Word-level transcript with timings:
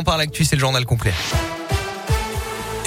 On 0.00 0.04
parle 0.04 0.20
actu, 0.20 0.44
c'est 0.44 0.54
le 0.54 0.60
journal 0.60 0.84
complet. 0.86 1.12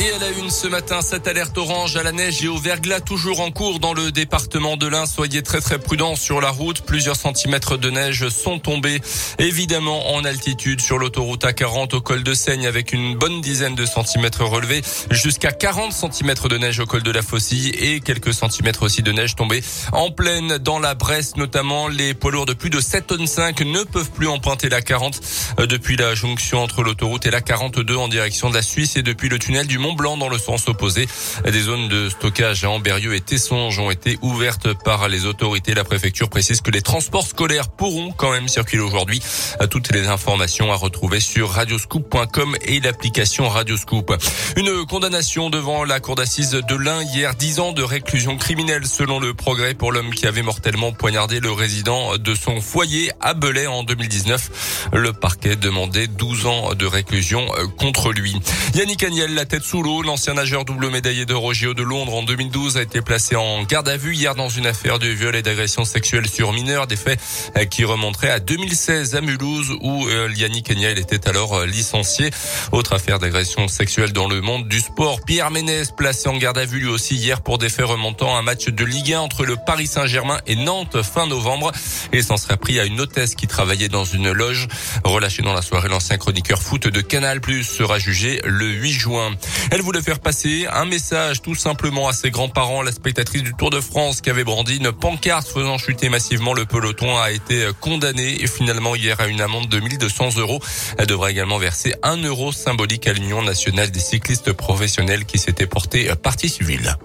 Et 0.01 0.11
à 0.13 0.17
la 0.17 0.29
une 0.31 0.49
ce 0.49 0.67
matin, 0.67 1.01
cette 1.03 1.27
alerte 1.27 1.55
orange 1.59 1.95
à 1.95 2.01
la 2.01 2.11
neige 2.11 2.43
et 2.43 2.47
au 2.47 2.57
verglas 2.57 3.01
toujours 3.01 3.39
en 3.39 3.51
cours 3.51 3.79
dans 3.79 3.93
le 3.93 4.11
département 4.11 4.75
de 4.75 4.87
l'Ain. 4.87 5.05
Soyez 5.05 5.43
très 5.43 5.61
très 5.61 5.77
prudents 5.77 6.15
sur 6.15 6.41
la 6.41 6.49
route. 6.49 6.81
Plusieurs 6.81 7.15
centimètres 7.15 7.77
de 7.77 7.91
neige 7.91 8.27
sont 8.29 8.57
tombés. 8.57 8.99
Évidemment 9.37 10.15
en 10.15 10.25
altitude 10.25 10.81
sur 10.81 10.97
l'autoroute 10.97 11.43
A40 11.43 11.93
au 11.93 12.01
col 12.01 12.23
de 12.23 12.33
Seigne 12.33 12.65
avec 12.65 12.93
une 12.93 13.15
bonne 13.15 13.41
dizaine 13.41 13.75
de 13.75 13.85
centimètres 13.85 14.43
relevés. 14.43 14.81
Jusqu'à 15.11 15.51
40 15.51 15.93
centimètres 15.93 16.49
de 16.49 16.57
neige 16.57 16.79
au 16.79 16.87
col 16.87 17.03
de 17.03 17.11
la 17.11 17.21
Faucille 17.21 17.69
et 17.69 17.99
quelques 17.99 18.33
centimètres 18.33 18.81
aussi 18.81 19.03
de 19.03 19.11
neige 19.11 19.35
tombés 19.35 19.63
en 19.91 20.09
pleine 20.09 20.57
dans 20.57 20.79
la 20.79 20.95
Bresse 20.95 21.35
notamment. 21.35 21.87
Les 21.87 22.15
poids 22.15 22.31
lourds 22.31 22.47
de 22.47 22.53
plus 22.53 22.71
de 22.71 22.79
7 22.79 23.05
tonnes 23.05 23.27
5 23.27 23.61
ne 23.61 23.83
peuvent 23.83 24.09
plus 24.09 24.27
emprunter 24.27 24.67
la 24.67 24.81
40 24.81 25.21
euh, 25.59 25.67
depuis 25.67 25.95
la 25.95 26.15
jonction 26.15 26.63
entre 26.63 26.81
l'autoroute 26.81 27.27
et 27.27 27.31
la 27.31 27.41
42 27.41 27.95
en 27.95 28.07
direction 28.07 28.49
de 28.49 28.55
la 28.55 28.63
Suisse 28.63 28.97
et 28.97 29.03
depuis 29.03 29.29
le 29.29 29.37
tunnel 29.37 29.67
du 29.67 29.77
Mont 29.77 29.90
Blanc 29.93 30.17
dans 30.17 30.29
le 30.29 30.37
sens 30.37 30.67
opposé. 30.67 31.07
Des 31.45 31.61
zones 31.61 31.87
de 31.87 32.09
stockage 32.09 32.63
à 32.63 32.69
Amberieu 32.69 33.15
et 33.15 33.21
Tessonge 33.21 33.79
ont 33.79 33.91
été 33.91 34.17
ouvertes 34.21 34.73
par 34.83 35.07
les 35.07 35.25
autorités. 35.25 35.73
La 35.73 35.83
préfecture 35.83 36.29
précise 36.29 36.61
que 36.61 36.71
les 36.71 36.81
transports 36.81 37.25
scolaires 37.25 37.69
pourront 37.69 38.11
quand 38.11 38.31
même 38.31 38.47
circuler 38.47 38.83
aujourd'hui. 38.83 39.21
Toutes 39.69 39.91
les 39.91 40.07
informations 40.07 40.71
à 40.71 40.75
retrouver 40.75 41.19
sur 41.19 41.49
radioscoop.com 41.51 42.55
et 42.61 42.79
l'application 42.79 43.49
Radioscoop. 43.49 44.13
Une 44.57 44.85
condamnation 44.85 45.49
devant 45.49 45.83
la 45.83 45.99
cour 45.99 46.15
d'assises 46.15 46.51
de 46.51 46.75
l'Ain 46.75 47.01
hier, 47.03 47.35
10 47.35 47.59
ans 47.59 47.71
de 47.71 47.83
réclusion 47.83 48.37
criminelle 48.37 48.85
selon 48.85 49.19
le 49.19 49.33
progrès 49.33 49.73
pour 49.73 49.91
l'homme 49.91 50.11
qui 50.11 50.27
avait 50.27 50.41
mortellement 50.41 50.91
poignardé 50.91 51.39
le 51.39 51.51
résident 51.51 52.17
de 52.17 52.35
son 52.35 52.61
foyer 52.61 53.11
à 53.21 53.33
Belay 53.33 53.67
en 53.67 53.83
2019. 53.83 54.89
Le 54.93 55.13
parquet 55.13 55.55
demandait 55.55 56.07
12 56.07 56.45
ans 56.45 56.73
de 56.73 56.85
réclusion 56.85 57.45
contre 57.77 58.11
lui. 58.11 58.35
Yannick 58.75 59.03
Agnel, 59.03 59.33
la 59.33 59.45
tête 59.45 59.63
sous 59.63 59.80
L'ancien 59.81 60.35
nageur 60.35 60.63
double 60.63 60.91
médaillé 60.91 61.25
de 61.25 61.33
Roger 61.33 61.73
de 61.73 61.81
Londres 61.81 62.13
en 62.13 62.21
2012 62.21 62.77
a 62.77 62.83
été 62.83 63.01
placé 63.01 63.35
en 63.35 63.63
garde 63.63 63.89
à 63.89 63.97
vue 63.97 64.13
hier 64.13 64.35
dans 64.35 64.47
une 64.47 64.67
affaire 64.67 64.99
de 64.99 65.07
viol 65.07 65.35
et 65.35 65.41
d'agression 65.41 65.85
sexuelle 65.85 66.29
sur 66.29 66.53
mineurs, 66.53 66.85
des 66.85 66.95
faits 66.95 67.19
euh, 67.57 67.65
qui 67.65 67.83
remonteraient 67.83 68.29
à 68.29 68.39
2016 68.39 69.15
à 69.15 69.21
Mulhouse 69.21 69.71
où 69.81 70.07
euh, 70.07 70.29
Yannick 70.35 70.67
Kenyel 70.67 70.99
était 70.99 71.27
alors 71.27 71.55
euh, 71.55 71.65
licencié. 71.65 72.29
Autre 72.71 72.93
affaire 72.93 73.17
d'agression 73.17 73.67
sexuelle 73.67 74.13
dans 74.13 74.27
le 74.27 74.39
monde 74.41 74.67
du 74.67 74.81
sport. 74.81 75.19
Pierre 75.25 75.49
Ménès 75.49 75.91
placé 75.91 76.29
en 76.29 76.37
garde 76.37 76.59
à 76.59 76.65
vue 76.65 76.79
lui 76.79 76.89
aussi 76.89 77.15
hier 77.15 77.41
pour 77.41 77.57
des 77.57 77.69
faits 77.69 77.85
remontant 77.85 78.35
à 78.35 78.39
un 78.39 78.43
match 78.43 78.67
de 78.67 78.85
Ligue 78.85 79.13
1 79.13 79.19
entre 79.19 79.45
le 79.45 79.55
Paris 79.55 79.87
Saint-Germain 79.87 80.41
et 80.45 80.55
Nantes 80.55 81.01
fin 81.01 81.25
novembre 81.25 81.71
et 82.13 82.21
s'en 82.21 82.37
serait 82.37 82.57
pris 82.57 82.79
à 82.79 82.85
une 82.85 83.01
hôtesse 83.01 83.33
qui 83.33 83.47
travaillait 83.47 83.89
dans 83.89 84.05
une 84.05 84.31
loge. 84.31 84.67
Relâché 85.03 85.41
dans 85.41 85.53
la 85.53 85.63
soirée, 85.63 85.89
l'ancien 85.89 86.17
chroniqueur 86.17 86.61
foot 86.61 86.87
de 86.87 87.01
Canal 87.01 87.41
Plus 87.41 87.63
sera 87.63 87.97
jugé 87.97 88.41
le 88.45 88.67
8 88.67 88.91
juin. 88.91 89.31
Elle 89.73 89.81
voulait 89.81 90.01
faire 90.01 90.19
passer 90.19 90.67
un 90.69 90.83
message 90.83 91.41
tout 91.41 91.55
simplement 91.55 92.09
à 92.09 92.13
ses 92.13 92.29
grands-parents. 92.29 92.81
La 92.81 92.91
spectatrice 92.91 93.41
du 93.41 93.53
Tour 93.53 93.69
de 93.69 93.79
France 93.79 94.19
qui 94.19 94.29
avait 94.29 94.43
brandi 94.43 94.75
une 94.75 94.91
pancarte 94.91 95.47
faisant 95.47 95.77
chuter 95.77 96.09
massivement 96.09 96.53
le 96.53 96.65
peloton 96.65 97.17
a 97.17 97.31
été 97.31 97.69
condamnée 97.79 98.43
et 98.43 98.47
finalement 98.47 98.95
hier 98.95 99.21
à 99.21 99.27
une 99.27 99.39
amende 99.39 99.69
de 99.69 99.79
1200 99.79 100.37
euros. 100.39 100.59
Elle 100.97 101.07
devra 101.07 101.31
également 101.31 101.57
verser 101.57 101.95
un 102.03 102.17
euro 102.17 102.51
symbolique 102.51 103.07
à 103.07 103.13
l'Union 103.13 103.41
nationale 103.43 103.91
des 103.91 104.01
cyclistes 104.01 104.51
professionnels 104.51 105.23
qui 105.23 105.39
s'était 105.39 105.67
portée 105.67 106.11
partie 106.21 106.49
civile. 106.49 106.97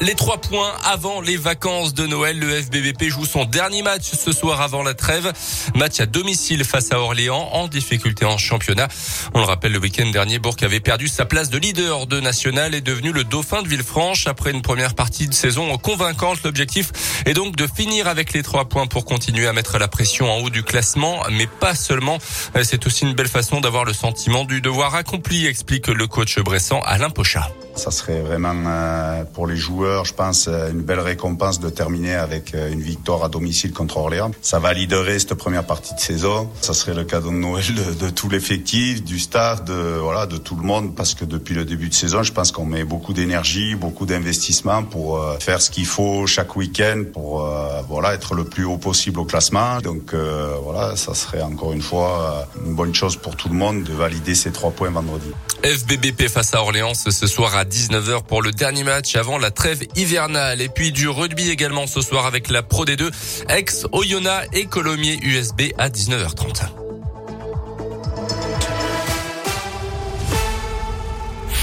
Les 0.00 0.14
trois 0.14 0.38
points 0.38 0.72
avant 0.84 1.20
les 1.20 1.36
vacances 1.36 1.94
de 1.94 2.06
Noël. 2.06 2.38
Le 2.38 2.60
FBVP 2.60 3.08
joue 3.08 3.24
son 3.24 3.44
dernier 3.44 3.82
match 3.82 4.02
ce 4.02 4.32
soir 4.32 4.60
avant 4.60 4.82
la 4.82 4.92
trêve. 4.92 5.32
Match 5.76 6.00
à 6.00 6.06
domicile 6.06 6.64
face 6.64 6.92
à 6.92 6.98
Orléans 6.98 7.48
en 7.52 7.68
difficulté 7.68 8.24
en 8.24 8.36
championnat. 8.36 8.88
On 9.34 9.38
le 9.38 9.44
rappelle, 9.44 9.72
le 9.72 9.78
week-end 9.78 10.10
dernier, 10.10 10.38
Bourg 10.40 10.56
avait 10.62 10.80
perdu 10.80 11.06
sa 11.06 11.24
place 11.24 11.48
de 11.48 11.58
leader 11.58 12.06
de 12.06 12.20
national 12.20 12.74
et 12.74 12.80
devenu 12.80 13.12
le 13.12 13.24
dauphin 13.24 13.62
de 13.62 13.68
Villefranche 13.68 14.26
après 14.26 14.50
une 14.50 14.62
première 14.62 14.94
partie 14.94 15.28
de 15.28 15.34
saison 15.34 15.78
convaincante. 15.78 16.42
L'objectif 16.42 16.90
est 17.24 17.34
donc 17.34 17.56
de 17.56 17.66
finir 17.66 18.08
avec 18.08 18.32
les 18.32 18.42
trois 18.42 18.64
points 18.66 18.86
pour 18.86 19.04
continuer 19.04 19.46
à 19.46 19.52
mettre 19.52 19.78
la 19.78 19.88
pression 19.88 20.30
en 20.30 20.38
haut 20.38 20.50
du 20.50 20.64
classement, 20.64 21.22
mais 21.30 21.46
pas 21.46 21.74
seulement. 21.74 22.18
C'est 22.62 22.84
aussi 22.86 23.04
une 23.04 23.14
belle 23.14 23.28
façon 23.28 23.60
d'avoir 23.60 23.84
le 23.84 23.92
sentiment 23.92 24.44
du 24.44 24.60
devoir 24.60 24.96
accompli, 24.96 25.46
explique 25.46 25.86
le 25.86 26.06
coach 26.08 26.38
Bressan 26.40 26.80
Alain 26.84 27.10
Pochat. 27.10 27.48
Ça 27.76 27.90
serait 27.90 28.20
vraiment 28.20 28.54
euh, 28.66 29.24
pour 29.24 29.46
les 29.48 29.56
joueurs, 29.56 29.83
je 30.04 30.12
pense, 30.12 30.48
euh, 30.48 30.70
une 30.70 30.82
belle 30.82 31.00
récompense 31.00 31.60
de 31.60 31.68
terminer 31.68 32.14
avec 32.14 32.54
euh, 32.54 32.72
une 32.72 32.80
victoire 32.80 33.24
à 33.24 33.28
domicile 33.28 33.72
contre 33.72 33.98
Orléans. 33.98 34.30
Ça 34.42 34.58
validerait 34.58 35.18
cette 35.18 35.34
première 35.34 35.64
partie 35.64 35.94
de 35.94 36.00
saison. 36.00 36.48
Ça 36.60 36.74
serait 36.74 36.94
le 36.94 37.04
cadeau 37.04 37.30
de 37.30 37.36
Noël 37.36 37.64
de, 38.00 38.10
tout 38.10 38.28
l'effectif, 38.28 39.02
du 39.02 39.18
staff, 39.18 39.64
de 39.64 39.98
voilà, 40.00 40.26
de 40.26 40.36
tout 40.36 40.56
le 40.56 40.62
monde, 40.62 40.94
parce 40.94 41.14
que 41.14 41.24
depuis 41.24 41.54
le 41.54 41.64
début 41.64 41.88
de 41.88 41.94
saison, 41.94 42.22
je 42.22 42.32
pense 42.32 42.52
qu'on 42.52 42.66
met 42.66 42.84
beaucoup 42.84 43.12
d'énergie, 43.12 43.74
beaucoup 43.74 44.06
d'investissement 44.06 44.82
pour 44.82 45.20
faire 45.40 45.60
ce 45.60 45.70
qu'il 45.70 45.86
faut 45.86 46.26
chaque 46.26 46.56
week-end 46.56 47.04
pour 47.12 47.48
voilà 47.88 48.14
être 48.14 48.34
le 48.34 48.44
plus 48.44 48.64
haut 48.64 48.78
possible 48.78 49.20
au 49.20 49.24
classement. 49.24 49.80
Donc 49.80 50.14
voilà, 50.62 50.96
ça 50.96 51.14
serait 51.14 51.42
encore 51.42 51.72
une 51.72 51.82
fois 51.82 52.46
une 52.64 52.74
bonne 52.74 52.94
chose 52.94 53.16
pour 53.16 53.36
tout 53.36 53.48
le 53.48 53.54
monde 53.54 53.84
de 53.84 53.92
valider 53.92 54.34
ces 54.34 54.52
trois 54.52 54.70
points 54.70 54.90
vendredi. 54.90 55.30
FBBP 55.64 56.28
face 56.28 56.52
à 56.52 56.60
Orléans 56.60 56.92
ce 56.92 57.26
soir 57.26 57.56
à 57.56 57.64
19h 57.64 58.24
pour 58.24 58.42
le 58.42 58.52
dernier 58.52 58.84
match 58.84 59.16
avant 59.16 59.38
la 59.38 59.50
trêve 59.50 59.82
hivernale. 59.96 60.60
Et 60.60 60.68
puis 60.68 60.92
du 60.92 61.08
rugby 61.08 61.48
également 61.48 61.86
ce 61.86 62.02
soir 62.02 62.26
avec 62.26 62.50
la 62.50 62.62
Pro 62.62 62.84
D2, 62.84 63.10
ex 63.48 63.86
Oyonnax 63.92 64.48
et 64.52 64.66
Colomiers 64.66 65.18
USB 65.22 65.62
à 65.78 65.88
19h30. 65.88 66.83